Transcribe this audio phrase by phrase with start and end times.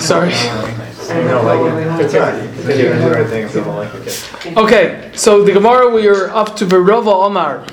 [0.00, 0.30] Sorry.
[3.52, 4.54] The.
[4.56, 7.66] Okay, so the Gemara we are up to Verova Omar.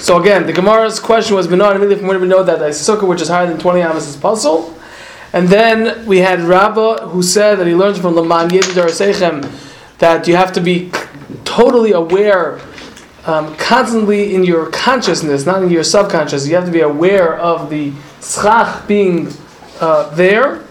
[0.00, 3.06] So again, the Gemara's question was Benoit immediately from where we know that a sukkah
[3.06, 4.74] which is higher than 20 amos is pasul.
[5.32, 9.48] And then we had Rabba who said that he learns from Laman Sechem
[9.98, 10.90] that you have to be
[11.44, 12.60] totally aware,
[13.24, 16.46] um, constantly in your consciousness, not in your subconscious.
[16.46, 19.32] You have to be aware of the schach being
[19.80, 20.64] uh, there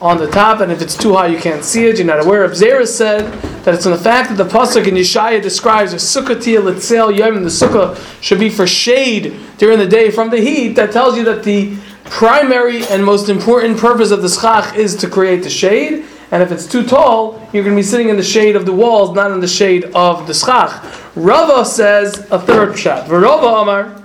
[0.00, 1.98] on the top, and if it's too high, you can't see it.
[1.98, 2.52] You're not aware of.
[2.52, 3.30] Zera said
[3.64, 7.16] that it's on the fact that the pasuk in Yeshaya describes a sukkah tia litzel
[7.16, 10.68] yom, the sukkah should be for shade during the day from the heat.
[10.68, 15.08] That tells you that the primary and most important purpose of the schach is to
[15.08, 16.06] create the shade.
[16.30, 18.72] And if it's too tall, you're going to be sitting in the shade of the
[18.72, 20.82] walls, not in the shade of the schach.
[21.14, 23.06] Rava says a third shot.
[23.06, 23.99] Verova Amar.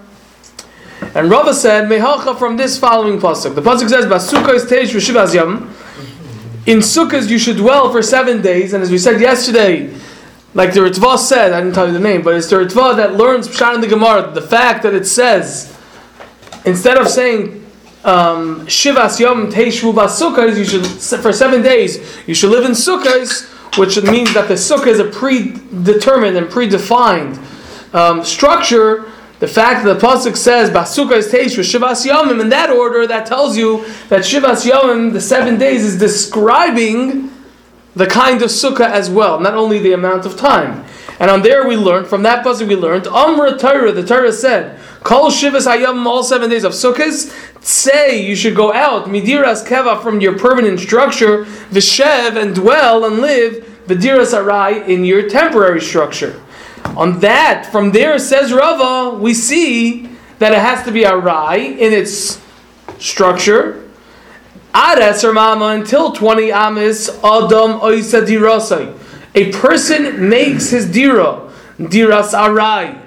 [1.16, 3.56] And Rava said, Mehacha from this following pasuk.
[3.56, 4.94] The pasuk says, Basukkah is teish.
[6.68, 9.95] In sukkahs you should dwell for seven days, and as we said yesterday,
[10.54, 13.16] like the Ritva said, I didn't tell you the name, but it's the Ritva that
[13.16, 15.78] learns Pshat in the Gemara, the fact that it says,
[16.66, 17.66] instead of saying
[18.04, 20.86] um, Shivas Yom Teishvu you should,
[21.22, 25.06] for seven days, you should live in sukkahs, which means that the sukkah is a
[25.06, 27.38] predetermined and predefined
[27.94, 29.11] um, structure.
[29.46, 33.06] The fact that the pasuk says Basukkah is Teish with Shivas Yomim in that order,
[33.06, 37.30] that tells you that Shivas Yomim, the seven days, is describing
[37.96, 40.84] the kind of sukkah as well, not only the amount of time.
[41.20, 44.80] And on there we learned, from that pasuk we learned, Amra Torah, the Torah said,
[45.04, 47.32] Kol Shivas Hayom, all seven days of sukkahs,
[47.64, 53.20] say you should go out, Midiras Keva, from your permanent structure, Vishev, and dwell and
[53.20, 56.42] live, Vidiras Arai, in your temporary structure.
[56.95, 61.80] On that, from there says Rava, we see that it has to be a rai
[61.80, 62.42] in its
[63.00, 63.89] structure.
[64.73, 68.97] Adas or mama until 20 amis adam oisa dirasai.
[69.36, 72.97] A person makes his dira, diras arai,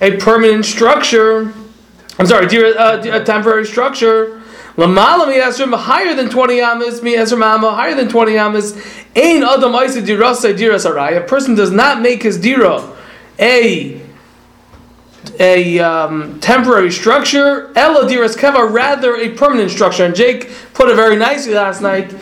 [0.00, 1.52] a permanent structure.
[2.18, 4.42] I'm sorry, dira, uh, a temporary structure.
[4.76, 8.72] Lamala miyasrim higher than 20 amis, miyasrim mama higher than 20 amis.
[9.14, 11.16] Ain adam oisa dirasai diras arai.
[11.16, 12.82] A person does not make his dira
[13.38, 14.00] a
[15.40, 20.04] a um, temporary structure, eladiras keva, rather a permanent structure.
[20.04, 22.14] And Jake put it very nicely last night.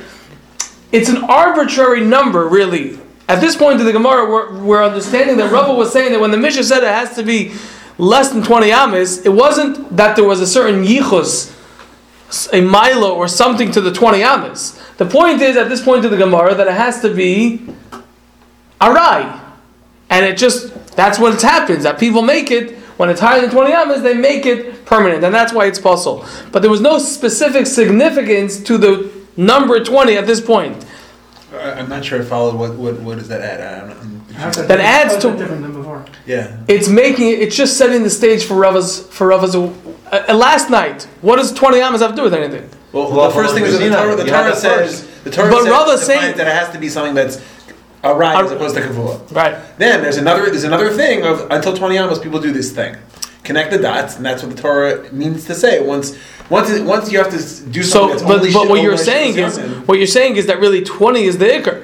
[0.92, 2.98] It's an arbitrary number, really.
[3.28, 6.30] At this point in the Gemara, we're, we're understanding that Rava was saying that when
[6.30, 7.52] the Mishnah said it has to be
[7.98, 11.52] less than 20 amis, it wasn't that there was a certain yichus,
[12.52, 14.80] a milo or something to the 20 amis.
[14.98, 17.66] The point is, at this point in the Gemara, that it has to be
[18.80, 19.40] arai.
[20.08, 23.72] And it just, that's what happens, that people make it, when it's higher than 20
[23.72, 26.24] amas, they make it permanent, and that's why it's possible.
[26.52, 30.84] But there was no specific significance to the number 20 at this point.
[31.54, 32.54] I- I'm not sure I followed.
[32.54, 33.60] What what what does that add?
[33.60, 34.62] I don't know.
[34.66, 36.04] That adds to- Different than before.
[36.26, 36.56] Yeah.
[36.68, 39.70] It's making it, it's just setting the stage for Rava's, for Rava's, uh,
[40.12, 41.06] uh, last night.
[41.22, 42.68] What does 20 amas have to do with anything?
[42.92, 45.30] Well, Well, the first thing is that the Torah, the you had Torah says the
[45.30, 47.38] Torah But says, Rava saying- that it has to be something that's
[48.10, 49.32] a right as opposed to kavua.
[49.34, 49.56] Right.
[49.78, 52.96] Then there's another there's another thing of until 20 amos people do this thing,
[53.44, 55.80] connect the dots, and that's what the Torah means to say.
[55.80, 56.16] Once
[56.48, 58.68] once it, once you have to s- do So, something that's but, only but shi-
[58.68, 59.86] what you're saying is, Yomim.
[59.88, 61.82] what you're saying is that really 20 is the ikr.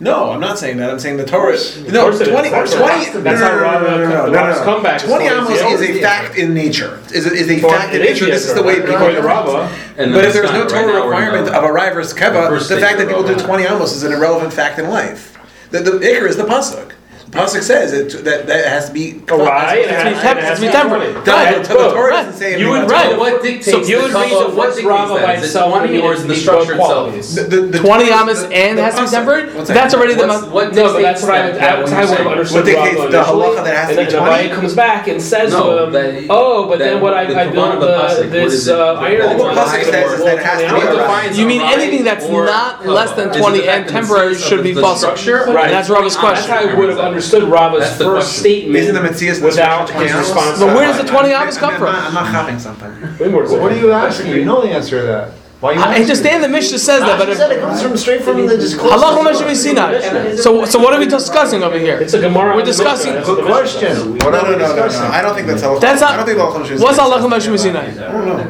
[0.00, 0.90] No, I'm not saying that.
[0.90, 1.52] I'm saying the Torah.
[1.92, 2.28] No, course it is.
[2.34, 4.32] 20, That's 20, how- no, that's no, how no, no, Rava- no, no, no, no,
[4.32, 4.64] Rava's no.
[4.64, 6.00] comeback is 20 always amos the is a other.
[6.02, 6.98] fact in nature.
[7.14, 8.26] Is a, is a For fact in an nature.
[8.26, 10.52] This is the way atheist, people according to Rava, And But then if there's it's
[10.52, 10.72] no not.
[10.72, 12.84] Right Torah now we're in requirement the- of a Rai versus Keva, first the stage
[12.84, 13.44] fact that of people do Rava.
[13.44, 15.31] 20 amos is an irrelevant fact in life.
[15.72, 16.91] The, the Iker is the Pasuk.
[17.32, 19.22] The Pasuk says it, that, that has to be.
[19.26, 21.02] a rai, it has to has- temp- it has to be temperate.
[21.14, 21.24] temperate.
[21.24, 21.62] be- Right.
[21.64, 22.26] the, the Torah Right.
[22.26, 23.18] doesn't say You would about right.
[23.18, 24.50] What dictates So you the would read cover?
[24.50, 25.22] the What dictates Rava that?
[25.24, 27.14] by Is itself 20 or is the the structure itself?
[27.34, 29.10] The, the, the 20 Torah- amas and the has to be Pasuk.
[29.12, 29.66] tempered?
[29.66, 30.26] That's already the.
[30.26, 32.26] What's- mon- what No, but that's dictates what I, that- that's how I would have
[32.26, 34.48] understood What dictates the initially, halacha that has to and be then 20?
[34.50, 37.52] Abai comes back and says to him, "Oh, but then what I, the I Kavanah
[37.52, 38.74] built the uh, pasuk, what this is it?
[38.76, 42.28] uh, What- iron." what pasuk says that has to be What You mean anything that's
[42.28, 45.16] not less than 20 and temporary should be the possible?
[45.16, 45.50] structure?
[45.50, 45.70] Right.
[45.70, 46.50] That's Rava's That's question.
[46.52, 48.40] how I would have understood Rava's That's the first question.
[48.40, 50.58] statement Isn't the Metzias the without structure his response.
[50.58, 51.92] But where does the 20 amas come I'm from?
[51.92, 52.90] not- I'm not copying something.
[53.32, 54.32] What are you asking?
[54.32, 55.30] You know the answer to that.
[55.62, 57.80] Why are you I understand the Mishnah says that, but He if, said it comes
[57.80, 58.96] from straight from the disclosure.
[58.96, 60.34] Halacha Moshe Sinai.
[60.34, 61.98] So, so what are we discussing over here?
[62.00, 62.56] It's a Gemara.
[62.56, 63.34] We're discussing- Mishnah.
[63.36, 64.18] Good question.
[64.18, 64.82] What No, are no, we no, no, no.
[64.82, 65.02] discussing?
[65.18, 65.80] I don't think that's halacha.
[65.80, 67.90] That's not- I don't think the halacha What's Halacha Moshe Sinai?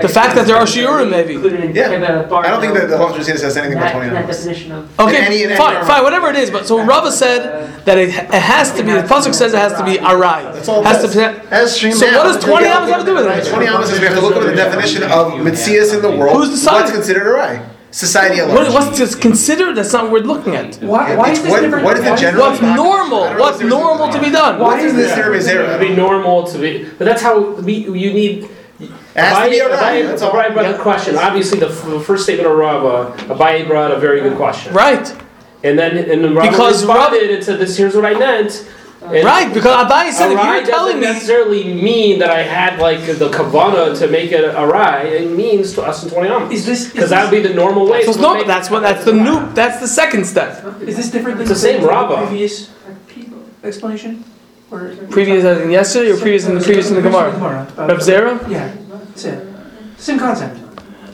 [0.00, 1.34] The fact that there are shiurim, maybe.
[1.78, 2.24] Yeah.
[2.32, 4.36] I don't think that the halacha says anything about 20 That, that amos.
[4.38, 5.00] definition of.
[5.00, 6.50] Okay, In any- in any fine, fine, whatever it is.
[6.50, 8.90] But so Rava said that it, it has to be.
[8.92, 10.50] The pasuk says it has to be arai.
[10.54, 11.22] That's all it Has to be.
[11.50, 13.50] As streamed So what does 20 like- amos have to do with it?
[13.50, 16.36] 20 amos is we have to look at the definition of Metzias in the world.
[16.36, 17.01] Who's deciding?
[17.02, 17.60] What's considered a Rai?
[17.90, 19.74] society at What, what's considered?
[19.76, 20.76] That's not what we're looking at.
[20.76, 21.84] Why, why is this what- different?
[21.84, 23.24] what is the general- What's normal?
[23.24, 24.58] I don't know What's if there's a- normal to be done?
[24.58, 25.16] Why What is is this that?
[25.16, 28.48] there is It'd be normal to be, but that's how we, you need.
[28.80, 30.22] It has to be a right, Abaye- that's.
[30.22, 31.18] Abaye brought the question.
[31.18, 34.72] Obviously, the f- first statement of Rava, uh, Abaye brought a very good question.
[34.72, 35.12] Right,
[35.62, 38.64] And then, and Rava Because responded and said, "This here's what I meant."
[39.04, 39.52] And right.
[39.52, 43.28] Because Abai said, if you're telling doesn't me, necessarily mean that I had like the
[43.30, 45.04] kavana to make it arai.
[45.06, 46.52] It means to us in twenty amos.
[46.52, 48.02] Is this, Because that would be the normal way.
[48.04, 49.52] so it's to not, make- that's what that's the new.
[49.54, 50.64] That's the second step.
[50.82, 51.88] is this different than It's the same the
[52.26, 52.70] previous
[53.64, 54.24] explanation?
[54.70, 57.30] Or- Previous as in yesterday or previous in the previous in the Gemara.
[57.36, 58.48] about- Reb Zera.
[58.48, 58.70] Yeah,
[59.14, 59.54] same,
[59.98, 60.58] same concept.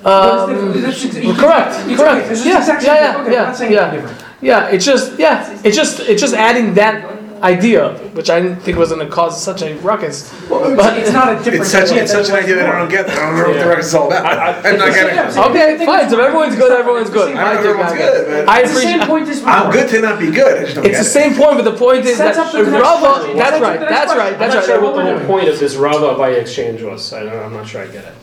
[0.03, 0.77] But it's Um.
[0.77, 2.31] It's- it's- correct, correct.
[2.31, 2.49] okay.
[2.49, 3.21] Yeah, yeah, yeah.
[3.21, 4.09] Okay, yeah, I'm not saying yeah.
[4.41, 8.79] Yeah, it's just yeah, it's just it's just adding that idea, which I didn't think
[8.79, 10.33] was going to cause such a ruckus.
[10.49, 11.61] But It's not a different.
[11.63, 13.09] It's such, it's such an idea that I don't get.
[13.09, 14.25] I don't know what the ruckus is all about.
[14.27, 15.51] I- I- I'm not getting yeah, it.
[15.51, 16.09] okay, fine.
[16.11, 17.37] So if everyone's good, everyone's good.
[17.37, 19.09] I don't know think what's I- good, but I It's the same appreciate.
[19.09, 20.59] point as I'm good to not be good.
[20.59, 21.13] I just don't It's get the it.
[21.13, 23.33] same point, but the point is that up the Rava.
[23.35, 23.81] That's Sets up right.
[23.81, 24.33] That's right.
[24.35, 24.67] I'm That's not right.
[24.67, 27.13] sure what the whole point of this Rava by exchange was.
[27.13, 28.15] I don't, I'm not sure I get it.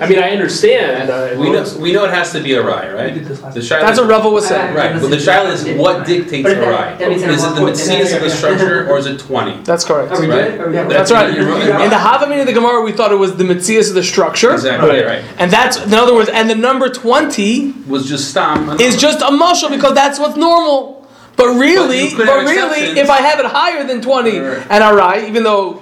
[0.00, 1.10] I mean, I understand.
[1.10, 3.14] Uh, We know, we know it has to be a rye, right?
[3.14, 4.74] The shaila- That's what Rava was saying.
[4.74, 6.94] Right, well, the shaila is what dictates But a rye?
[6.96, 9.60] that means Is it the one mitzvahs of the structure or is it twenty?
[9.62, 10.12] That's correct.
[10.12, 10.50] Are we Right.
[10.52, 10.60] good?
[10.60, 10.90] Are we good?
[10.90, 11.32] That's right.
[11.34, 11.82] You're right.
[11.84, 14.52] In the Havamina of the Gemara, we thought it was the Mitzias of the structure.
[14.54, 15.22] Exactly, right.
[15.38, 18.80] And that's, in other words, and the number 20 Was just stam.
[18.80, 21.06] is just a muscle because that's what's normal.
[21.36, 22.98] But really, But you could but have really, exceptions.
[22.98, 24.62] if I have it higher than 20 Right.
[24.70, 25.80] and I right, even though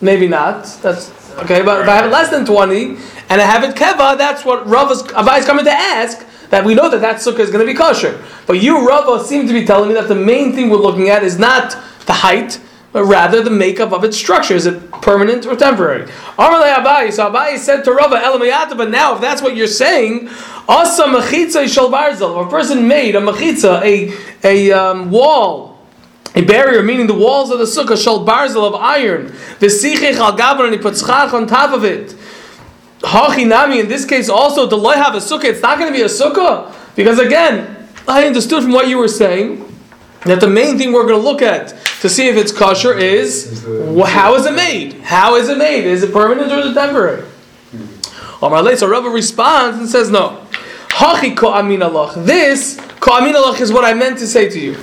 [0.00, 1.06] maybe not, that's
[1.38, 2.96] okay, but if I have less than 20
[3.28, 6.64] and I have it keva, that's what Rav is, Abai is coming to ask, that
[6.64, 8.22] we know that that sukkah is going to be kosher.
[8.46, 11.22] But you, Rava, seem to be telling me that the main thing we're looking at
[11.22, 12.60] is not the height,
[12.92, 14.54] but rather the makeup of its structure.
[14.54, 16.06] Is it permanent or temporary?
[16.38, 17.12] Amalei Abai.
[17.12, 20.28] So Abai said to Rava, Elamayata, but now if that's what you're saying,
[20.68, 21.64] Asa mechitza.
[21.64, 25.75] If a person made a mechitza, a, a um, wall,
[26.36, 29.26] a barrier, meaning the walls of the sukkah, shel barzel of iron,
[29.58, 32.14] the sichich al gabon, and he puts chach on top of it.
[33.00, 36.02] Hachinami, in this case also, the loy have a sukkah, it's not going to be
[36.02, 36.72] a sukkah.
[36.94, 39.64] Because again, I understood from what you were saying
[40.24, 41.68] that the main thing we're going to look at
[42.00, 43.64] to see if it's kosher is
[44.06, 44.94] how is it made?
[45.00, 45.84] How is it made?
[45.84, 47.24] Is it permanent or is it temporary?
[48.42, 50.46] Omar Lei, so Rava responds and says no.
[50.88, 52.24] Hachi ko amin alach.
[52.26, 54.76] This ko amin alach is what I meant to say to you.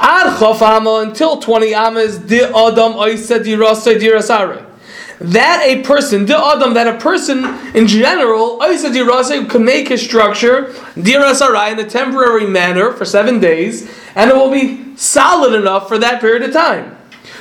[0.00, 4.66] Ad until twenty amas di adam oisa di rasa di rasare.
[5.20, 7.44] That a person, the adam, that a person
[7.76, 13.38] in general, oisa di can make his structure di in a temporary manner for seven
[13.38, 16.96] days, and it will be solid enough for that period of time.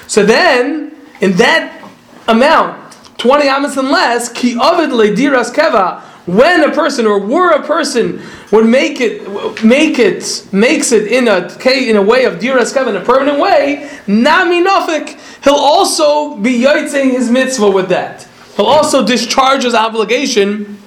[0.07, 1.81] So then, in that
[2.27, 2.77] amount,
[3.18, 7.63] 20 amas and less, ki ovid le diras keva, when a person or were a
[7.63, 8.21] person
[8.51, 12.95] would make it, make it, makes it in a in a way of diras in
[12.95, 18.27] a permanent way, nami nafik, he'll also be yotzing his mitzvah with that.
[18.56, 20.77] He'll also discharge his obligation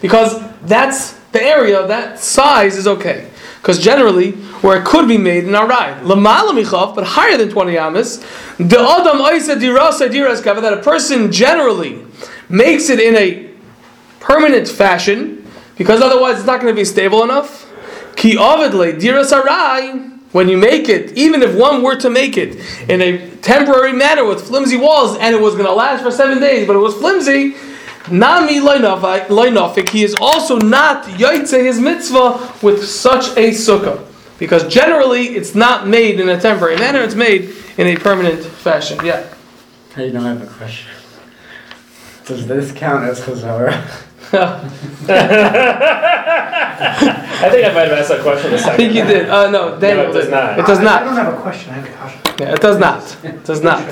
[0.00, 3.28] because that's the area, that size is okay.
[3.60, 4.32] Because generally,
[4.62, 8.18] where it could be made in Arai, Lamala Michav, but higher than 20 Amas,
[8.58, 12.04] the Adam Dirasa Diras Kava, that a person generally
[12.48, 13.47] makes it in a
[14.20, 17.70] permanent fashion, because otherwise it's not going to be stable enough.
[18.16, 19.32] Ki Ovidle Diras
[20.32, 22.56] when you make it, even if one were to make it
[22.90, 26.38] in a temporary manner with flimsy walls and it was going to last for seven
[26.38, 27.54] days, but it was flimsy,
[28.10, 34.04] Nami loinafik, he is also not yaitze his mitzvah with such a sukkah.
[34.38, 38.98] Because generally it's not made in a temporary manner, it's made in a permanent fashion.
[39.04, 39.32] Yeah.
[39.96, 40.90] I don't have a question.
[42.26, 44.04] Does this count as Chazara?
[44.32, 44.68] I
[47.50, 48.76] think I might have asked that question a I second.
[48.76, 49.28] think you did.
[49.28, 50.58] Uh, no, Daniel No, it does not.
[50.58, 51.02] It does not.
[51.02, 51.14] I not.
[51.16, 52.20] don't have a question, I have a caution.
[52.38, 53.16] Yeah, it does not.
[53.24, 53.78] It does not.
[53.80, 53.84] I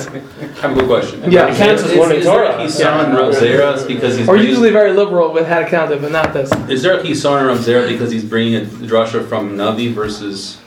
[0.60, 1.30] have a good question.
[1.30, 1.46] Yeah.
[1.52, 4.92] It counts as Is, learning is there a Kisan Rav because he's We're usually very
[4.92, 6.50] liberal with how to count it, but not this.
[6.68, 10.58] Is there a Kisan Rav Zera because he's bringing a drasha from Navi versus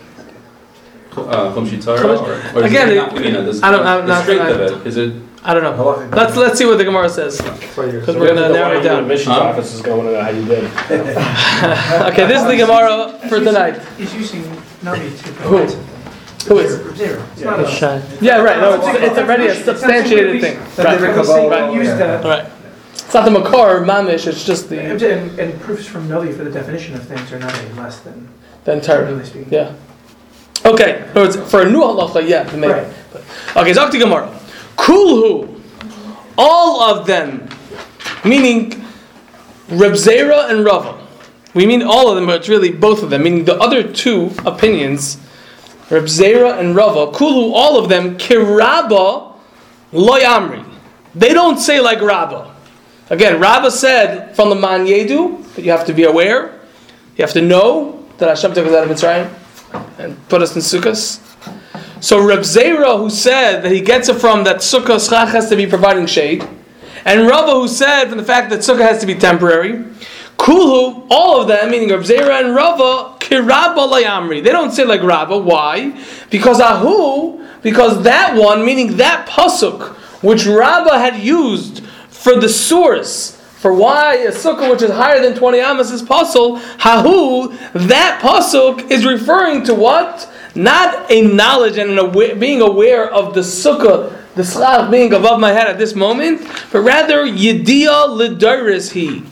[1.15, 2.03] uh, Chum Shitara?
[2.53, 4.41] Or, or Again, it it- not, you know, the, I don't- I don't- the strength
[4.41, 4.87] I- of it?
[4.87, 5.13] Is it?
[5.41, 6.07] I don't know.
[6.11, 7.37] Let's let's see what the Gemara says.
[7.39, 9.01] Because So we're going to to narrow it The down.
[9.03, 9.41] admissions Huh?
[9.41, 10.63] office is going to know how you did.
[12.11, 13.81] Okay, this is the Gemara for tonight.
[13.97, 14.43] He's using
[14.83, 15.57] Navi to Who?
[15.57, 15.85] provide.
[16.47, 16.97] Who is?
[16.97, 17.25] Zero.
[17.33, 18.17] It's not a.
[18.21, 18.59] Yeah, right.
[18.59, 20.57] No, it's, it's already a substantiated thing.
[20.57, 20.75] Right.
[20.99, 22.27] different We'll say Kabbalah, yeah.
[22.27, 22.51] Right.
[22.93, 26.51] It's not the Makar Mamish, it's just the, and, and proofs from Navi for the
[26.51, 28.27] definition of things are not any less than,
[28.65, 29.03] the entire.
[29.05, 29.51] generally speaking.
[29.51, 29.73] Yeah.
[30.65, 32.73] Okay, so it's for a new halacha, yeah, maybe.
[32.73, 32.93] Right.
[33.11, 33.23] But-
[33.57, 34.38] Okay, Zok Gemara.
[34.79, 35.61] Kulhu,
[36.37, 37.49] all of them,
[38.23, 38.71] meaning
[39.69, 40.97] Reb Zera and Rava,
[41.53, 43.23] We mean all of them, but it's really both of them.
[43.23, 45.17] Meaning the other two opinions,
[45.89, 49.33] Reb Zera and Rava, Kulu, all of them, Kiraba
[49.91, 50.63] Loyamri.
[51.13, 52.55] They don't say like Rabba.
[53.09, 56.59] Again, Rabba said from the Man Yedu that you have to be aware,
[57.17, 60.61] you have to know that Hashem took us out of Mitzrayim and put us in
[60.61, 61.28] Sukkot.
[62.01, 65.55] So Reb Zera, who said that he gets it from that Sukkah Schach has to
[65.55, 66.47] be providing shade,
[67.05, 69.83] and Rava, who said from the fact that Sukkah has to be temporary,
[70.37, 74.41] Kulhu, all of them, meaning Reb Zera and Rava, Kirabba Layamri.
[74.41, 75.37] They don't say like Rabba.
[75.37, 76.01] Why?
[76.29, 83.38] Because Ahu, because that one, meaning that pasuk, which Rabba had used for the source
[83.59, 88.89] for why a sukkah which is higher than 20 amas is pasul, hahu, that pasuk
[88.89, 90.31] is referring to what?
[90.55, 95.41] Not a knowledge and an aware, being aware of the sukkah, the slach being above
[95.41, 99.23] my head at this moment, but rather yediyah lidaris he.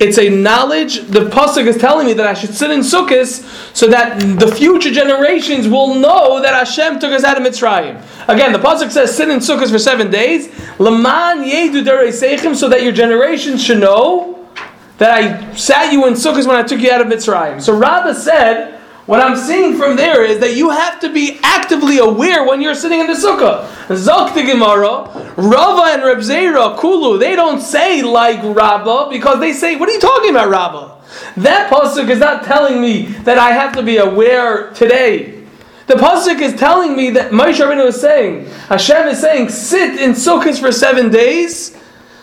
[0.00, 1.02] It's a knowledge.
[1.08, 4.90] The pasuk is telling me that I should sit in sukkahs so that the future
[4.90, 8.02] generations will know that Hashem took us out of Mitzrayim.
[8.26, 10.48] Again, the pasuk says sit in sukkahs for seven days.
[10.78, 14.48] leman yedu seichem, so that your generations should know
[14.96, 17.60] that I sat you in sukkahs when I took you out of Mitzrayim.
[17.60, 18.79] So Rabbah said.
[19.10, 22.76] What I'm seeing from there is that you have to be actively aware when you're
[22.76, 23.66] sitting in the sukkah.
[23.88, 29.52] Zok the Gemara, Rava and Reb Zera, Kulu, they don't say like Rabbah because they
[29.52, 31.00] say, what are you talking about, Rabbah?
[31.38, 35.42] That pasuk is not telling me that I have to be aware today.
[35.88, 40.12] The pasuk is telling me that Moshe Rabbeinu is saying, Hashem is saying, sit in
[40.12, 41.76] sukkahs for seven days,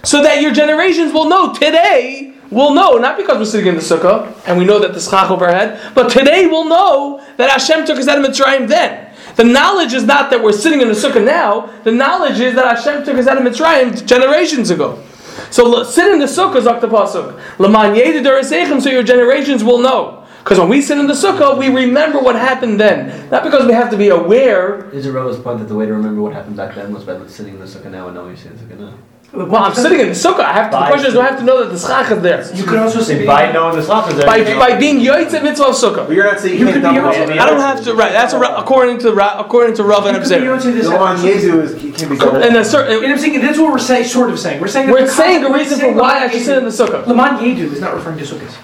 [0.04, 3.82] so that your generations will know today We'll know, not because we're sitting in the
[3.82, 7.50] sukkah and we know that the schach over our head, but today we'll know that
[7.50, 9.14] Hashem took us out of Mitzrayim then.
[9.36, 12.78] The knowledge is not that we're sitting in the sukkah now, the knowledge is that
[12.78, 15.04] Hashem took us out of Mitzrayim generations ago.
[15.52, 18.82] So sit in the sukkah, Zok the Pasuk.
[18.82, 20.26] So your generations will know.
[20.40, 23.30] Because when we sit in the sukkah, we remember what happened then.
[23.30, 24.90] Not because we have to be aware.
[24.92, 27.20] Is it Rava's point that the way to remember what happened back then was by
[27.28, 28.98] sitting in the sukkah now and knowing you're sitting in the sukkah now?
[29.34, 30.40] Well, I'm sitting in the sukkah.
[30.40, 32.22] I have to, the question is, do I have to know that the schach is
[32.24, 32.56] there?
[32.56, 34.26] You could also say By knowing the slach is there.
[34.26, 36.08] By, by being yoytz mitzvah of sukkah.
[36.08, 37.38] But you're not saying You you could can't double also- it.
[37.40, 37.94] I don't have to.
[37.94, 38.14] Right.
[38.14, 40.54] That's a, according to according to Rav and You could be Abzir.
[40.54, 42.38] able to this The one after- Yezu is, he can be double.
[42.42, 44.62] And certain, And I'm saying that's what we're saying, sort of saying.
[44.62, 47.06] We're saying we're saying a reason for why I should sit in the sukkah.
[47.06, 48.56] Laman Yedu is not referring to sukkahs.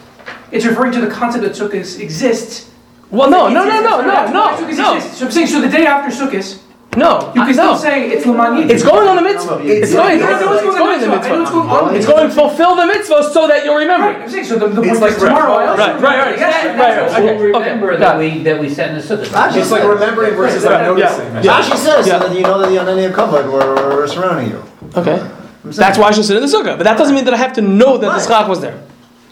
[0.51, 2.69] It's referring to the concept that sukkahs exist.
[3.11, 4.99] Well, no, no, no, no, no, no, no.
[5.13, 6.59] So I'm saying, so the day after sukkahs,
[6.97, 7.31] no.
[7.35, 7.77] you I- can still no.
[7.77, 8.69] say it's Laman Yedu.
[8.69, 9.59] It's going on the mitzvah.
[9.63, 10.21] It's It's going.
[10.23, 11.33] I know It's going going on the the mitzvah.
[11.33, 11.89] I know going on mitzvah.
[11.89, 14.07] the It's going to fulfill the mitzvah so that you'll Right, remember.
[14.23, 16.37] I'm saying, so the, the It's like tomorrow I also Right, right, right.
[16.37, 17.23] Yes, Right, that's right.
[17.23, 17.49] what- Okay, okay.
[17.73, 19.55] remember got that we that we sat in the sukkah.
[19.57, 20.85] It's like remembering versus like Yeah.
[20.87, 21.33] noticing.
[21.43, 21.61] Yeah.
[21.61, 22.19] Rashi says Yeah.
[22.19, 24.63] so that you know that the Anani and Kavod were, were surrounding you.
[24.95, 25.21] Okay.
[25.65, 26.75] That's why I should sit in the sukkah.
[26.77, 28.77] But that doesn't mean that I have to know that the schach was there.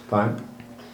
[0.09, 0.35] Fine.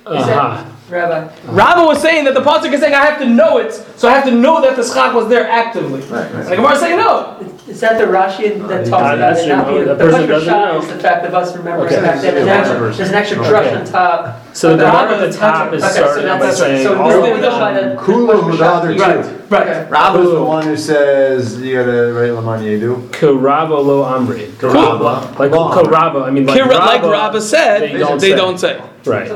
[0.05, 0.63] Uh-huh.
[0.89, 1.13] Rabbi.
[1.25, 1.51] Uh-huh.
[1.51, 4.13] Rabbi was saying that the pasuk is saying I have to know it, so I
[4.13, 5.99] have to know that the schach was there actively.
[6.01, 6.33] Right, right.
[6.35, 7.37] And the Gemara is saying no.
[7.67, 9.73] Is that the Rashi that talks about that's it not true.
[9.75, 10.81] being The the person doesn't know.
[10.81, 12.01] the fact of us remembering Okay.
[12.01, 12.35] back then.
[12.35, 14.46] There's an extra, there's an extra drush on top.
[14.57, 16.99] So the But mark at the top is okay, so started by that's- saying so
[16.99, 17.59] all we're of going them.
[17.59, 18.99] by the Kulu, the other two.
[18.99, 19.25] Right.
[19.51, 19.67] Right.
[19.67, 19.87] Okay.
[19.87, 23.07] Rabba's the one who says you gotta write Laman Yedu.
[23.11, 24.47] Karaba lo amri.
[24.53, 25.37] Karaba.
[25.37, 26.23] Like Lo Karaba.
[26.25, 27.81] I mean, like Kira, like Rabba- Rabba said,
[28.19, 28.81] they don't say.
[29.05, 29.29] Right.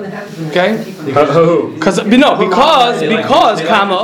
[0.49, 0.77] Okay?
[0.77, 1.13] Who?
[1.19, 1.67] Oh.
[1.75, 3.25] Because no, because because they like
[3.67, 4.01] comma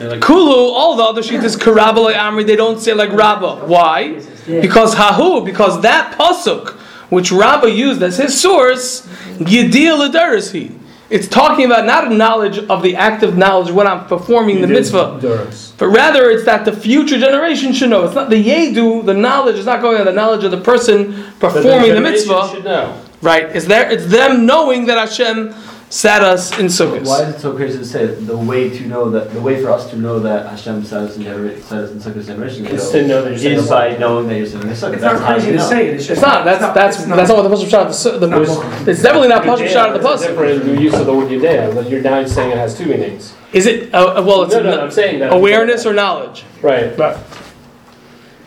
[0.00, 3.66] like- Kulu, all the other sheets is Karabala Amri, they don't say like Rabba.
[3.66, 4.20] Why?
[4.46, 6.78] Because Hahu, because that pasuk
[7.12, 10.74] which Rabba used as his source, Yedil he.
[11.10, 15.18] It's talking about not a knowledge of the active knowledge when I'm performing the mitzvah,
[15.76, 18.06] but rather it's that the future generation should know.
[18.06, 21.12] It's not the Yedu, the knowledge is not going on the knowledge of the person
[21.38, 22.48] performing the mitzvah.
[22.50, 22.98] Should know.
[23.20, 23.44] Right?
[23.54, 23.90] It's there.
[23.90, 25.54] It's them knowing that Hashem
[25.92, 27.06] sat us in sukkahs.
[27.06, 29.70] Why is it so crazy to say the way to know that the way for
[29.70, 32.90] us to know that Hashem sat us in genera- sat us in sukkahs generation Is
[32.92, 34.94] to know that you're is by knowing that you're sitting in a sukkah.
[34.94, 35.68] It's That's not crazy to know.
[35.68, 35.94] say it.
[35.96, 36.44] It's just It's not.
[36.46, 37.92] That's that's it's that's not what the pasuk shot.
[38.20, 40.28] The, the, it's definitely not pasuk shot of the It's a pasuk.
[40.30, 43.34] different use of the word Yudea, but you're now saying it has two meanings.
[43.52, 43.92] Is it?
[43.94, 45.30] Uh, well, it's No, no, I'm saying that.
[45.34, 46.44] awareness or knowledge.
[46.62, 46.96] Right.
[46.96, 47.18] Right.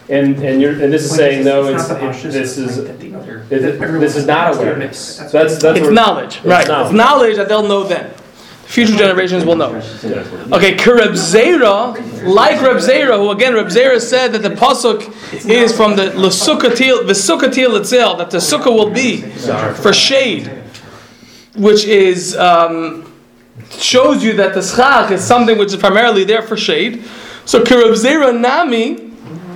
[0.08, 2.84] And, and you're, and this is saying, is, no, it's it's, not it- this is,
[2.84, 5.20] that the other- it- that this is not awareness.
[5.20, 5.32] mix.
[5.32, 5.78] That's, that's.
[5.80, 6.42] It's where- knowledge.
[6.44, 6.68] Right.
[6.68, 6.86] knowledge.
[6.88, 8.12] It's knowledge that they'll know then.
[8.66, 9.76] Future generations will know.
[10.52, 11.94] Okay, Reb Zera,
[12.26, 15.14] like Reb Zera, who again Reb Zera said that the pasuk
[15.48, 19.22] is from the Lesukatil, the Sukatil itself, that the sukkah will be
[19.82, 20.48] for shade,
[21.56, 23.12] which is um,
[23.70, 27.04] shows you that the schach is something which is primarily there for shade.
[27.46, 29.05] So Reb Zera Nami,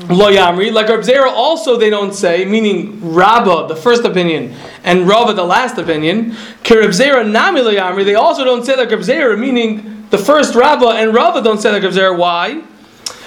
[0.09, 0.73] Lo Yamri.
[0.73, 5.43] Like Reb Zera also they don't say, meaning Rabba, the first opinion, and Rava, the
[5.43, 6.35] last opinion.
[6.63, 8.03] Ki Reb Zera Nami Lo Yamri.
[8.03, 11.71] They also don't say like Reb Zera, meaning the first Rabba and Rava don't say
[11.71, 12.17] like Reb Zera.
[12.17, 12.63] Why?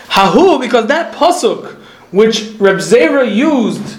[0.09, 1.79] Hahu, because that pasuk
[2.11, 3.99] which Reb Zera used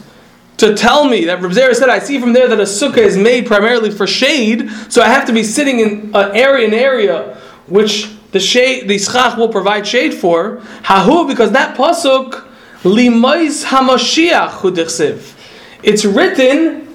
[0.57, 3.17] to tell me that Reb Zera said, I see from there that a sukkah is
[3.17, 7.37] made primarily for shade, so I have to be sitting in an area, an area
[7.67, 10.57] which the shade, the schach will provide shade for.
[10.83, 12.45] Hahu, because that pasuk
[12.83, 15.35] limais hamashiach.
[15.83, 16.87] It's written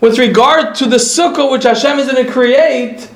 [0.00, 3.10] with regard to the sukkah which Hashem is going to create.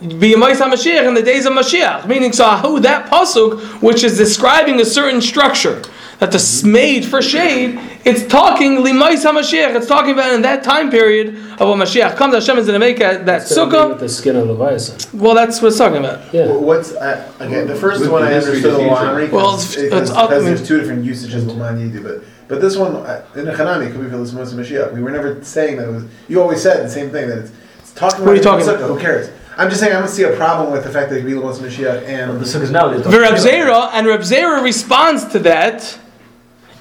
[0.00, 4.80] B'yamais HaMashiach in the days of Mashiach, meaning so ahu, that pasuk which is describing
[4.80, 5.82] a certain structure
[6.20, 9.74] that the made for shade, it's talking limais hamashiach.
[9.76, 11.28] It's talking about in that time period
[11.60, 12.34] of when Mashiach comes.
[12.34, 13.90] Hashem is going to make a, that It's sukkah.
[13.90, 15.18] with the skin of Leviathan.
[15.20, 16.32] Well, that's what it's talking about.
[16.34, 16.46] Yeah.
[16.46, 18.88] Well, What's, uh, again, the first With one the I history understood of a the
[18.88, 21.76] lot, Well, Because it's- because it's up- I mean- there's two different usages of man
[21.78, 24.92] yidu, but but this one uh, in the Hanami could be for the Moshe Mashiach.
[24.94, 26.04] We were never saying that it was.
[26.28, 28.58] You always said the same thing that it's, it's talking What are you about.
[28.62, 29.30] talking the Sukkah, Who cares?
[29.58, 31.34] I'm just saying I don't see a problem with the fact that it could be
[31.34, 32.88] the Moshe Mashiach and The sukkahs now.
[32.88, 35.98] they talk- Reb Zera and Reb Zera responds to that.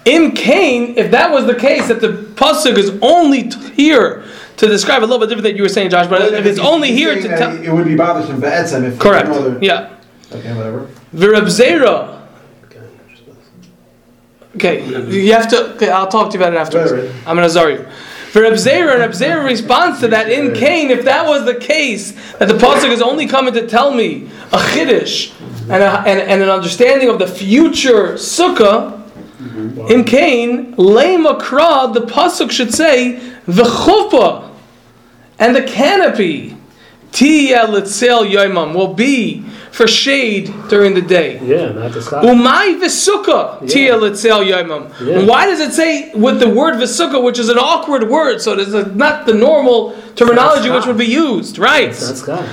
[0.05, 4.24] In Cain, if that was the case, that the pasuk is only here
[4.57, 6.91] to describe a little bit different than you were saying, Josh, but if it's only
[6.93, 9.00] here to tell, It would be bothersome be'etzem if.
[9.00, 9.89] correct, Mother- yeah.
[10.31, 10.88] Okay, whatever.
[11.13, 12.13] Reb Zera.
[14.55, 15.74] Okay, you have to.
[15.75, 16.91] Okay, I'll talk to you about it afterwards.
[16.91, 17.12] Right, right.
[17.27, 17.86] I'm gonna zar you.
[18.38, 20.91] For Reb Zera, and Reb Zera responds to that in Cain.
[20.91, 24.60] If that was the case, that the pasuk is only coming to tell me a
[24.60, 29.01] chiddush and, a, and, and an understanding of the future sukkah.
[29.39, 29.91] Mm-hmm.
[29.91, 33.13] In Cain, lema kra, the pasuk should say
[33.48, 34.51] the chuppah
[35.39, 36.56] and the canopy.
[37.12, 41.39] Tia litzel yoimam will be for shade during the day.
[41.46, 42.24] Yeah, not the sky.
[42.25, 44.91] Umay v'sukkah tia litzel yomam.
[45.00, 45.24] Yeah.
[45.24, 48.72] Why does it say with the word v'sukkah, which is an awkward word, so it's
[48.96, 51.91] not the normal terminology which would be used, right?
[52.27, 52.50] Not.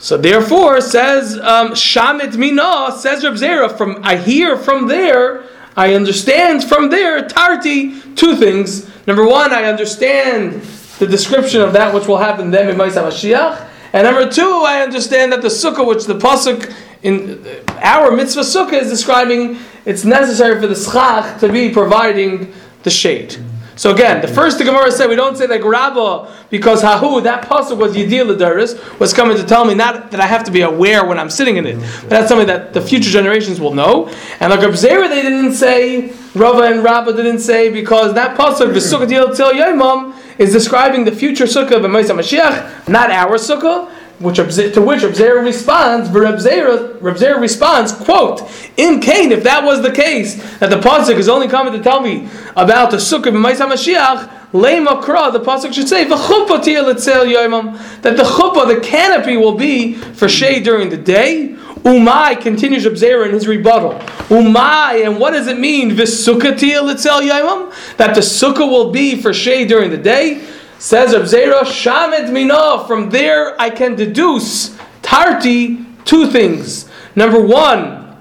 [0.00, 5.44] So therefore, says um, Shamit Mina, says Reb Zera, from I hear from there,
[5.76, 8.90] I understand from there, Tarti, two things.
[9.06, 10.60] Number one, I understand
[10.98, 13.68] the description of that which will happen then in Ma'aseh Mashiach.
[13.92, 17.44] And number two, I understand that the sukkah, which the pasuk in
[17.82, 22.52] our mitzvah sukkah is describing, it's necessary for the schach to be providing
[22.84, 23.36] the shade.
[23.74, 27.44] So again, the first the Gemara said we don't say like Rabbah because Hahu that
[27.44, 30.60] pasuk was Yedil Ladaris was coming to tell me not that I have to be
[30.60, 34.08] aware when I'm sitting in it, but that's something that the future generations will know.
[34.40, 38.72] And like Reb Zera, they didn't say Rava and Rabbah didn't say because that pasuk
[38.72, 43.90] V'sukkah Yil Tzil Yomam is describing the future sukkah of Ma'aseh Mashiach, not our sukkah.
[44.18, 49.82] Which to which Reb Zera responds, Reb Zera, responds, quote, in Cain, if that was
[49.82, 53.34] the case, that the pasuk is only coming to tell me about the sukkah of
[53.34, 59.36] Ma'aseh Mashiach, Lema the pasuk should say, "V'chuppah tiyah letzel that the chuppah, the canopy,
[59.36, 61.56] will be for shade during the day.
[61.84, 63.94] Umay continues Reb Zera in his rebuttal.
[64.28, 65.90] Umai, and what does it mean?
[65.90, 70.46] V'sukkah tiyah letzel yoimam, that the sukkah will be for shade during the day.
[70.78, 72.84] Says Reb Zera, Shamed Mina.
[72.86, 76.88] From there, I can deduce Tarti two things.
[77.16, 78.16] Number one,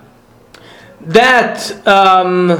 [1.01, 2.51] that um,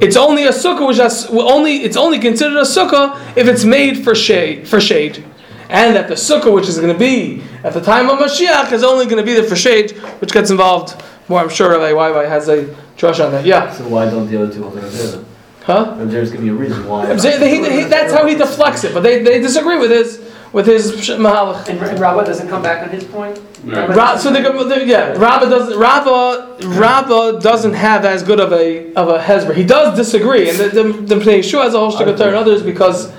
[0.00, 4.02] it's only a sukkah which has only it's only considered a sukkah if it's made
[4.02, 5.24] for shade for shade,
[5.68, 8.84] and that the sukkah which is going to be at the time of Mashiach is
[8.84, 11.40] only going to be there for shade, which gets involved more.
[11.40, 12.64] I'm sure Rabbi Wai has a
[12.98, 13.44] drush on that.
[13.44, 15.24] Yeah, So why don't the other two hold Reb Zera?
[15.64, 15.94] huh?
[16.00, 17.08] there's going to be a reason why.
[17.08, 20.20] Reb Zera- he- he- that's how he deflects it, but they, they disagree with his
[20.52, 21.66] with his mahalach.
[21.68, 23.40] And and Rabbah doesn't come back on his point?
[23.64, 23.88] Right.
[23.88, 28.92] Ra- so the, the yeah, Rabba doesn't Rabba Rabba doesn't have as good of a
[28.94, 29.52] of a hezber.
[29.54, 32.36] He does disagree, and the the, the Yeshua has a whole shtick of Torah and
[32.36, 33.10] others because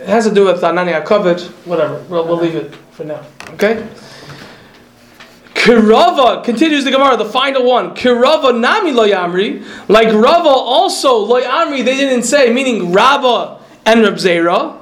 [0.00, 1.42] it has to do with Anani Akovid.
[1.66, 3.22] Whatever, we'll, we'll leave it for now.
[3.50, 3.86] Okay.
[5.54, 7.94] Kirava continues the Gemara, the final one.
[7.94, 11.84] Kirava nami loyamri, like Rava also loyamri.
[11.84, 14.78] They didn't say, meaning Rabba and Reb Zera.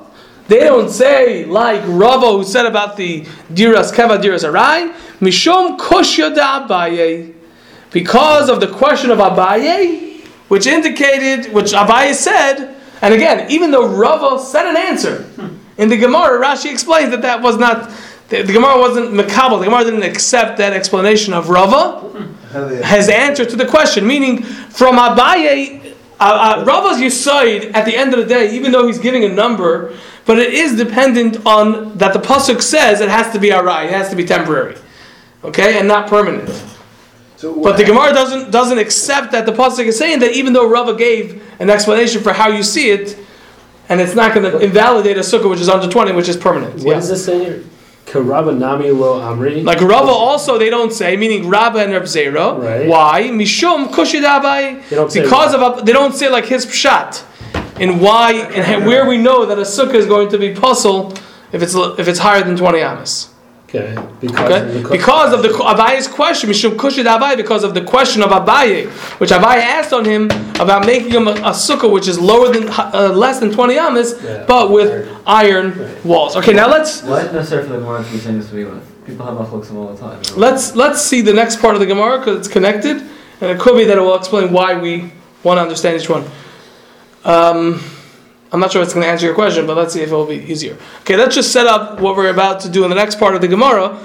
[0.46, 6.32] They don't say like Rava who said about the diras keva diras arai mishom koshya
[6.34, 7.34] da Abaye,
[7.90, 13.86] because of the question of Abaye, which indicated, which Abaye said, and again, even though
[13.88, 15.24] Rava said an answer
[15.76, 17.90] in the Gemara, Rashi explains that that was not.
[18.28, 19.58] The, the Gemara wasn't makabel.
[19.58, 22.10] The Gemara didn't accept that explanation of Rava
[22.52, 27.74] How do they- has answer to the question, meaning from Abaye, uh, uh, Rava's Yisoid
[27.74, 29.94] at the end of the day, even though he's giving a number,
[30.26, 33.92] but it is dependent on that the pasuk says it has to be arai, it
[33.92, 34.76] has to be temporary,
[35.42, 36.50] okay, and not permanent.
[37.36, 40.68] So But the Gemara doesn't doesn't accept that the pasuk is saying that even though
[40.68, 43.18] Rava gave an explanation for how you see it,
[43.88, 46.74] and it's not going to invalidate a sukkah which is under twenty, which is permanent.
[46.76, 46.94] What Yeah.
[46.94, 47.62] does this say here?
[48.06, 49.64] Karaba Lo Amri.
[49.64, 52.58] Like Rava also they don't say, meaning Rabba and Reb Zera.
[52.58, 52.86] Right.
[52.88, 53.22] Why?
[53.30, 54.88] Mishum kushidabai.
[54.88, 57.22] They don't say Because of they don't say like his pshat,
[57.80, 61.12] and why and where we know that a sukkah is going to be pasul
[61.52, 63.28] if it's if it's higher than twenty amas.
[63.68, 63.94] Okay.
[64.18, 64.76] Because Okay?
[64.78, 68.30] of the Because of the Abaye's question, Mishum Kushid Abaye, because of the question of
[68.30, 68.88] Abaye,
[69.20, 72.68] which Abaye asked on him about making him a, a sukkah which is lower than
[72.70, 74.44] uh, less than twenty amas, Yeah.
[74.48, 76.34] but with iron walls.
[76.36, 78.54] Okay, now let's Why is it necessary for the Gemara to be saying this to
[78.54, 79.06] begin with?
[79.06, 80.18] People have machlokes all the time.
[80.24, 80.38] you know?
[80.38, 82.96] let's let's see the next part of the Gemara because it's connected,
[83.42, 86.24] and it could be that it will explain why we want to understand each one.
[87.26, 87.82] Um,
[88.50, 90.26] I'm not sure it's going to answer your question, but let's see if it will
[90.26, 90.76] be easier.
[91.00, 93.42] Okay, let's just set up what we're about to do in the next part of
[93.42, 93.98] the Gemara.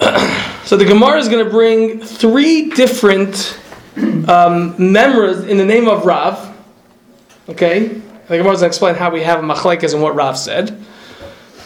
[0.64, 3.58] so the Gemara is going to bring three different
[3.96, 6.54] um, memras in the name of Rav.
[7.48, 7.88] Okay,
[8.28, 10.70] the Gemara is going to explain how we have machlekes and what Rav said,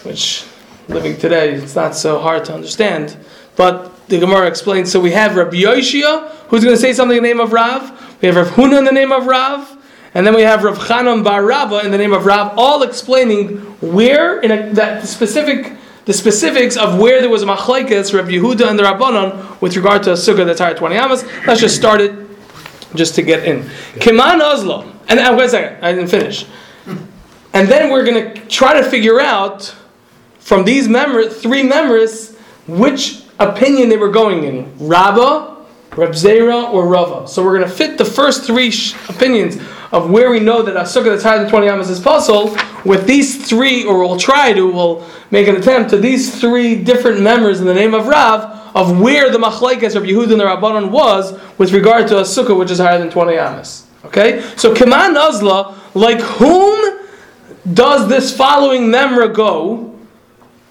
[0.02, 0.44] which
[0.88, 3.16] living today it's not so hard to understand.
[3.54, 4.90] But the Gemara explains.
[4.90, 8.18] So we have Rabbi Yoshia, who's going to say something in the name of Rav.
[8.20, 9.76] We have Rav Huna in the name of Rav.
[10.14, 13.58] And then we have Rav Chanan Bar Rava in the name of Rav, all explaining
[13.80, 18.68] where in a, that specific the specifics of where there was a machlekes, Rav Yehuda
[18.68, 21.24] and the Rabbanon with regard to a sukkah that's higher 20 amas.
[21.46, 22.12] Let's just start it
[22.94, 23.62] just to get in.
[23.94, 24.90] Keman Oslo.
[25.08, 26.46] And uh, wait a second, I didn't finish.
[27.52, 29.74] And then we're going to try to figure out
[30.38, 34.72] from these three memras, which opinion they were going in.
[34.78, 35.58] Rabba,
[35.96, 37.28] Reb Zera, or Rava.
[37.28, 39.60] So we're going to fit the first three sh- opinions
[39.92, 43.06] of where we know that a sukkah that's higher than 20 amas is pasul with
[43.06, 47.58] these three, or we'll try to, we'll make an attempt to these three different memras
[47.58, 51.38] in the name of Rav of where the machlekes of Yehuda and the Rabbanon was
[51.58, 53.86] with regard to a sukkah which is higher than 20 amas.
[54.04, 54.40] Okay?
[54.56, 57.00] So Keman Nazla, like whom
[57.74, 59.98] does this following memra go?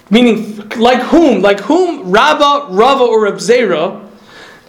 [0.09, 1.41] Meaning, like whom?
[1.41, 2.09] Like whom?
[2.09, 3.39] Rabba, Rava, or Reb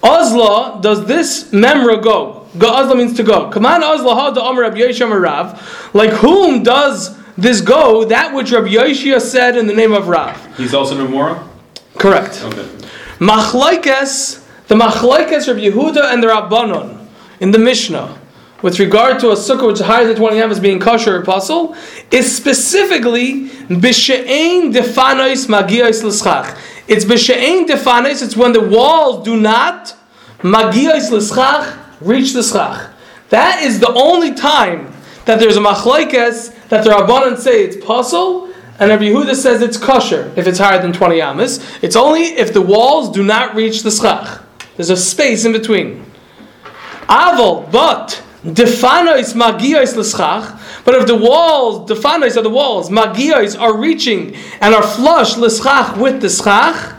[0.03, 2.47] Azla, does this memra go?
[2.59, 3.51] Go Azla means to go.
[3.51, 5.91] Kaman Azla ha da Amar Rabbi Yoshia Rav.
[5.95, 8.05] Like whom does this go?
[8.05, 10.57] That which Rabbi Yoshia said in the name of Rav.
[10.57, 11.47] He's also Nemora?
[11.99, 12.43] Correct.
[12.45, 12.67] Okay.
[13.19, 17.07] Machlaikes, the Machlaikes Rabbi Yehuda and the Rabbanon
[17.41, 18.19] in the Mishnah
[18.63, 21.75] with regard to a sukkah which is higher than 20 amas being kosher or pasul
[22.11, 26.57] is specifically b'she'ein defanois magios l'schach.
[26.91, 29.95] It's b'she'ein defanois, it's when the walls do not
[30.41, 32.91] magios l'schach reach the schach.
[33.29, 34.93] That is the only time
[35.25, 39.77] that there's a machlaikes that the Rabbanon say it's pasul and Rabbi Yehuda says it's
[39.77, 41.65] kosher if it's higher than 20 amas.
[41.81, 44.43] It's only if the walls do not reach the schach.
[44.75, 46.05] There's a space in between.
[47.03, 50.60] Aval, but defanois magios l'schach.
[50.91, 55.97] But if the walls, defanois are the walls, magios are reaching and are flush l'schach
[55.97, 56.97] with the schach,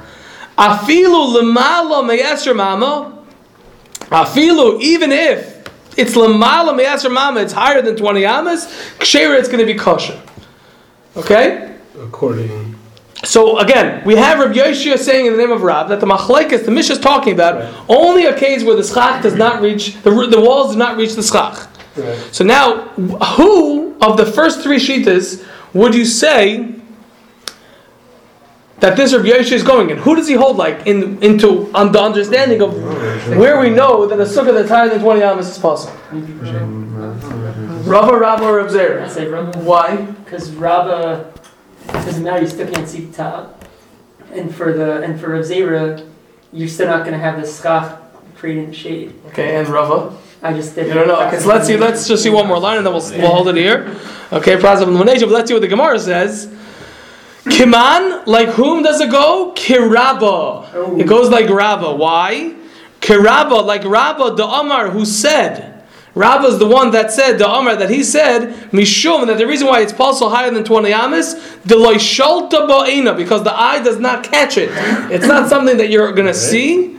[0.58, 3.22] afilu lemala me'esher mama,
[4.04, 8.68] afilu even if it's lemala me'esher mama, it's higher than 20 amas,
[9.00, 10.18] kshera it's going to be kosher.
[11.18, 11.76] Okay?
[12.00, 12.78] According.
[13.26, 16.64] So again, we have Rabbi Yoshia saying in the name of Rab that the machlekes,
[16.64, 20.12] the Mishnah is talking about, only a case where the schach does not reach, the,
[20.28, 21.68] the walls do not reach the schach.
[21.96, 22.18] Right.
[22.32, 22.88] So now,
[23.36, 26.76] who of the first three shitas would you say
[28.80, 29.98] that this Rabbi Yoshia is going in?
[29.98, 32.74] Who does he hold like in into on the understanding of
[33.38, 35.98] where we know that a sukkah that's higher than 20 amas is possible?
[37.84, 39.10] Rava, Rava, or Reb I Zera?
[39.10, 39.60] say Rabba.
[39.60, 39.98] Why?
[39.98, 41.34] Because Rabba
[41.88, 42.42] doesn't matter.
[42.42, 43.66] You still can't see the top.
[44.32, 46.08] And for the and for Rav Zera,
[46.54, 48.00] you're still not going to have the schach
[48.36, 49.14] creating the shade.
[49.28, 50.16] Okay, and Rava?
[50.44, 50.88] I just did.
[50.88, 51.22] You don't know.
[51.28, 51.78] Okay, so let's see.
[51.78, 53.96] Let's just see one more line, and then we'll, we'll hold it here.
[54.32, 55.28] Okay, Prazav Lemonation.
[55.28, 56.48] But let's see what the Gemara says.
[57.46, 59.54] Kiman, like whom does it go?
[59.56, 60.70] Kiraba.
[60.74, 60.98] Oh.
[61.00, 61.96] It goes like Rabba.
[61.96, 62.56] Why?
[63.02, 65.84] Kiraba, like Rabba the Amar, who said.
[66.14, 69.68] Rabba is the one that said the Amar that he said Mishum that the reason
[69.68, 74.26] why it's also higher than twenty amas the loishalta ba'ina because the eye does not
[74.26, 74.70] catch it.
[75.10, 76.98] It's not something that you're gonna see.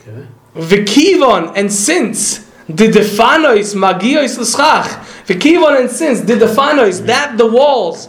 [0.00, 0.26] Okay.
[0.54, 2.38] Vikivon and since
[2.68, 4.86] the defanois magiois l'schach.
[5.26, 8.08] Vikivon and since the defanois that the walls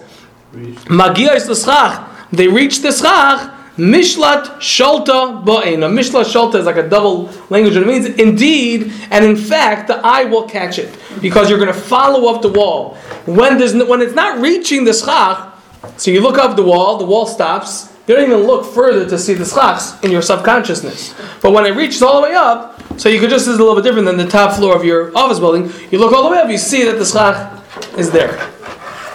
[0.53, 3.51] magiois l'schach they reach the schach.
[3.77, 5.89] Mishlat shalta ba'ena.
[5.91, 7.75] Mishlat shalta is like a double language.
[7.75, 11.79] It means indeed and in fact the eye will catch it because you're going to
[11.79, 12.95] follow up the wall.
[13.25, 15.53] When there's when it's not reaching the schach,
[15.97, 19.17] so you look up the wall, the wall stops, you don't even look further to
[19.17, 21.15] see the schachs in your subconsciousness.
[21.41, 23.63] But when it reaches all the way up, so you could just, this is a
[23.63, 26.29] little bit different than the top floor of your office building, you look all the
[26.29, 27.51] way up, you see that the schach
[27.97, 28.33] is there.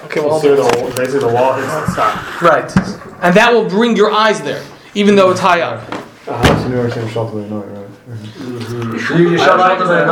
[0.04, 2.42] Okay, well, Basically, the wall hits the stop.
[2.42, 2.76] right.
[3.22, 5.80] And that will bring your eyes there, even though it's high up.
[6.26, 6.62] Uh-huh.
[6.62, 7.86] So you were saying shelter at night, right?
[8.40, 10.06] You, you shut out at night